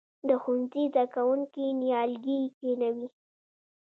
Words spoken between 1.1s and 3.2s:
کوونکي نیالګي کینوي؟